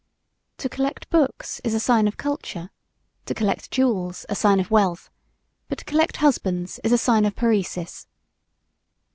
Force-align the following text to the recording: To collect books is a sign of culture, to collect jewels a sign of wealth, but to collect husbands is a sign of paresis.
To 0.57 0.67
collect 0.67 1.11
books 1.11 1.61
is 1.63 1.75
a 1.75 1.79
sign 1.79 2.07
of 2.07 2.17
culture, 2.17 2.71
to 3.27 3.35
collect 3.35 3.69
jewels 3.69 4.25
a 4.29 4.33
sign 4.33 4.59
of 4.59 4.71
wealth, 4.71 5.11
but 5.69 5.77
to 5.77 5.85
collect 5.85 6.17
husbands 6.17 6.79
is 6.83 6.91
a 6.91 6.97
sign 6.97 7.23
of 7.23 7.35
paresis. 7.35 8.07